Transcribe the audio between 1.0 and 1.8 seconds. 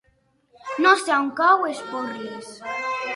sé on cau